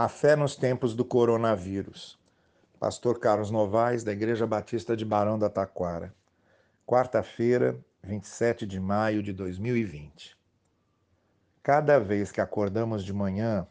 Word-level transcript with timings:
A 0.00 0.06
fé 0.06 0.36
nos 0.36 0.54
tempos 0.54 0.94
do 0.94 1.04
coronavírus. 1.04 2.16
Pastor 2.78 3.18
Carlos 3.18 3.50
Novaes, 3.50 4.04
da 4.04 4.12
Igreja 4.12 4.46
Batista 4.46 4.96
de 4.96 5.04
Barão 5.04 5.36
da 5.36 5.50
Taquara. 5.50 6.14
Quarta-feira, 6.86 7.76
27 8.04 8.64
de 8.64 8.78
maio 8.78 9.24
de 9.24 9.32
2020. 9.32 10.38
Cada 11.64 11.98
vez 11.98 12.30
que 12.30 12.40
acordamos 12.40 13.04
de 13.04 13.12
manhã, 13.12 13.66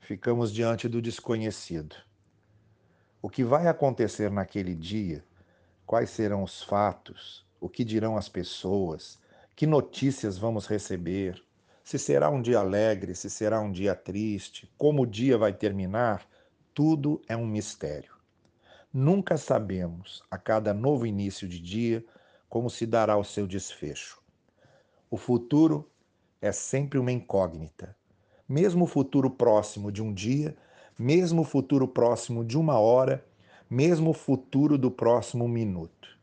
ficamos 0.00 0.52
diante 0.52 0.88
do 0.88 1.00
desconhecido. 1.00 1.94
O 3.22 3.30
que 3.30 3.44
vai 3.44 3.68
acontecer 3.68 4.32
naquele 4.32 4.74
dia? 4.74 5.24
Quais 5.86 6.10
serão 6.10 6.42
os 6.42 6.64
fatos? 6.64 7.46
O 7.60 7.68
que 7.68 7.84
dirão 7.84 8.16
as 8.16 8.28
pessoas? 8.28 9.20
Que 9.54 9.68
notícias 9.68 10.36
vamos 10.36 10.66
receber? 10.66 11.40
Se 11.84 11.98
será 11.98 12.30
um 12.30 12.40
dia 12.40 12.60
alegre, 12.60 13.14
se 13.14 13.28
será 13.28 13.60
um 13.60 13.70
dia 13.70 13.94
triste, 13.94 14.72
como 14.78 15.02
o 15.02 15.06
dia 15.06 15.36
vai 15.36 15.52
terminar, 15.52 16.26
tudo 16.72 17.20
é 17.28 17.36
um 17.36 17.46
mistério. 17.46 18.14
Nunca 18.90 19.36
sabemos, 19.36 20.22
a 20.30 20.38
cada 20.38 20.72
novo 20.72 21.06
início 21.06 21.46
de 21.46 21.60
dia, 21.60 22.02
como 22.48 22.70
se 22.70 22.86
dará 22.86 23.18
o 23.18 23.24
seu 23.24 23.46
desfecho. 23.46 24.22
O 25.10 25.18
futuro 25.18 25.86
é 26.40 26.52
sempre 26.52 26.98
uma 26.98 27.12
incógnita. 27.12 27.94
Mesmo 28.48 28.84
o 28.84 28.88
futuro 28.88 29.28
próximo 29.28 29.92
de 29.92 30.02
um 30.02 30.12
dia, 30.12 30.56
mesmo 30.98 31.42
o 31.42 31.44
futuro 31.44 31.86
próximo 31.86 32.42
de 32.42 32.56
uma 32.56 32.78
hora, 32.78 33.22
mesmo 33.68 34.10
o 34.10 34.14
futuro 34.14 34.78
do 34.78 34.90
próximo 34.90 35.46
minuto. 35.46 36.18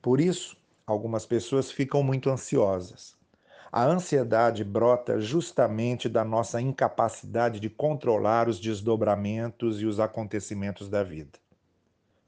Por 0.00 0.22
isso, 0.22 0.56
algumas 0.86 1.26
pessoas 1.26 1.70
ficam 1.70 2.02
muito 2.02 2.30
ansiosas 2.30 3.22
a 3.76 3.86
ansiedade 3.86 4.62
brota 4.62 5.20
justamente 5.20 6.08
da 6.08 6.24
nossa 6.24 6.60
incapacidade 6.60 7.58
de 7.58 7.68
controlar 7.68 8.48
os 8.48 8.60
desdobramentos 8.60 9.80
e 9.80 9.84
os 9.84 9.98
acontecimentos 9.98 10.88
da 10.88 11.02
vida. 11.02 11.40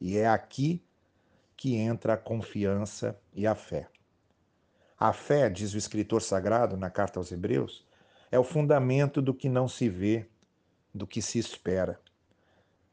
E 0.00 0.18
é 0.18 0.26
aqui 0.26 0.82
que 1.56 1.76
entra 1.76 2.14
a 2.14 2.16
confiança 2.16 3.16
e 3.32 3.46
a 3.46 3.54
fé. 3.54 3.86
A 4.98 5.12
fé, 5.12 5.48
diz 5.48 5.72
o 5.72 5.78
escritor 5.78 6.20
sagrado 6.20 6.76
na 6.76 6.90
carta 6.90 7.20
aos 7.20 7.30
Hebreus, 7.30 7.86
é 8.28 8.40
o 8.40 8.42
fundamento 8.42 9.22
do 9.22 9.32
que 9.32 9.48
não 9.48 9.68
se 9.68 9.88
vê, 9.88 10.26
do 10.92 11.06
que 11.06 11.22
se 11.22 11.38
espera. 11.38 12.00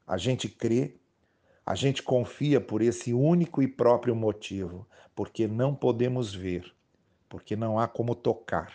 A 0.05 0.15
gente 0.15 0.47
crê, 0.47 0.93
a 1.65 1.73
gente 1.73 2.03
confia 2.03 2.61
por 2.61 2.83
esse 2.83 3.15
único 3.15 3.63
e 3.63 3.67
próprio 3.67 4.15
motivo, 4.15 4.87
porque 5.15 5.47
não 5.47 5.73
podemos 5.73 6.35
ver, 6.35 6.71
porque 7.33 7.55
não 7.55 7.79
há 7.79 7.87
como 7.87 8.13
tocar, 8.13 8.71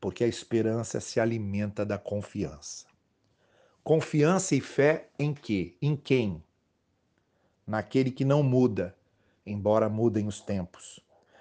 porque 0.00 0.22
a 0.22 0.28
esperança 0.28 1.00
se 1.00 1.18
alimenta 1.18 1.84
da 1.84 1.98
confiança. 1.98 2.86
Confiança 3.82 4.54
e 4.54 4.60
fé 4.60 5.08
em 5.18 5.34
quê? 5.34 5.74
Em 5.82 5.96
quem? 5.96 6.40
Naquele 7.66 8.12
que 8.12 8.24
não 8.24 8.40
muda, 8.40 8.94
embora 9.44 9.88
mudem 9.88 10.28
os 10.28 10.40
tempos. 10.40 11.00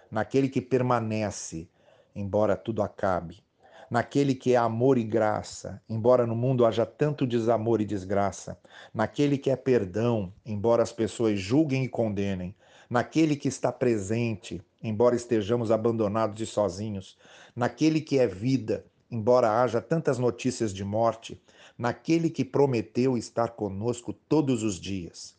Naquele 0.09 0.49
que 0.49 0.59
permanece, 0.59 1.69
embora 2.15 2.57
tudo 2.57 2.81
acabe. 2.81 3.43
Naquele 3.87 4.33
que 4.33 4.55
é 4.55 4.57
amor 4.57 4.97
e 4.97 5.03
graça, 5.03 5.79
embora 5.87 6.25
no 6.25 6.35
mundo 6.35 6.65
haja 6.65 6.87
tanto 6.87 7.27
desamor 7.27 7.81
e 7.81 7.85
desgraça. 7.85 8.59
Naquele 8.91 9.37
que 9.37 9.51
é 9.51 9.55
perdão, 9.55 10.33
embora 10.43 10.81
as 10.81 10.91
pessoas 10.91 11.39
julguem 11.39 11.83
e 11.83 11.87
condenem 11.87 12.55
naquele 12.91 13.37
que 13.37 13.47
está 13.47 13.71
presente, 13.71 14.61
embora 14.83 15.15
estejamos 15.15 15.71
abandonados 15.71 16.41
e 16.41 16.45
sozinhos, 16.45 17.17
naquele 17.55 18.01
que 18.01 18.19
é 18.19 18.27
vida, 18.27 18.85
embora 19.09 19.61
haja 19.61 19.81
tantas 19.81 20.17
notícias 20.17 20.73
de 20.73 20.83
morte, 20.83 21.41
naquele 21.77 22.29
que 22.29 22.45
prometeu 22.45 23.17
estar 23.17 23.49
conosco 23.49 24.13
todos 24.13 24.63
os 24.63 24.79
dias. 24.79 25.35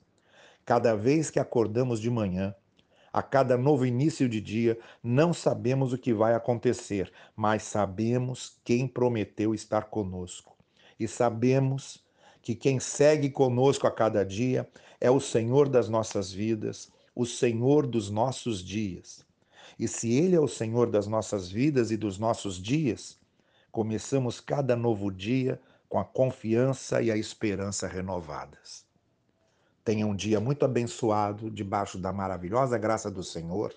Cada 0.65 0.95
vez 0.95 1.31
que 1.31 1.41
acordamos 1.41 2.01
de 2.01 2.11
manhã, 2.11 2.55
a 3.12 3.22
cada 3.22 3.59
novo 3.59 3.84
início 3.84 4.28
de 4.28 4.41
dia, 4.41 4.78
não 5.03 5.34
sabemos 5.34 5.93
o 5.93 5.99
que 5.99 6.15
vai 6.15 6.34
acontecer, 6.34 7.12
mas 7.37 7.62
sabemos 7.65 8.59
quem 8.65 8.89
prometeu 8.89 9.55
estar 9.55 9.84
conosco. 9.84 10.56
E 10.99 11.06
sabemos 11.06 12.03
que 12.41 12.55
quem 12.55 12.81
segue 12.81 13.28
conosco 13.28 13.87
a 13.87 13.91
cada 13.91 14.25
dia 14.25 14.69
é 15.00 15.11
o 15.11 15.21
Senhor 15.21 15.69
das 15.69 15.89
nossas 15.89 16.33
vidas, 16.33 16.91
o 17.15 17.27
Senhor 17.27 17.87
dos 17.87 18.11
nossos 18.11 18.65
dias. 18.65 19.27
E 19.78 19.89
se 19.89 20.12
Ele 20.12 20.37
é 20.37 20.41
o 20.41 20.49
Senhor 20.49 20.91
das 20.91 21.06
nossas 21.06 21.50
vidas 21.50 21.91
e 21.91 21.97
dos 21.97 22.19
nossos 22.19 22.56
dias, 22.61 23.19
começamos 23.71 24.41
cada 24.41 24.77
novo 24.77 25.11
dia 25.11 25.61
com 25.89 25.99
a 25.99 26.05
confiança 26.05 27.03
e 27.03 27.11
a 27.11 27.17
esperança 27.17 27.87
renovadas. 27.87 28.84
Tenha 29.84 30.06
um 30.06 30.15
dia 30.15 30.41
muito 30.41 30.65
abençoado, 30.65 31.51
debaixo 31.51 31.99
da 31.99 32.12
maravilhosa 32.12 32.78
graça 32.78 33.11
do 33.11 33.22
Senhor, 33.22 33.75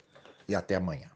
e 0.47 0.53
até 0.53 0.75
amanhã. 0.75 1.14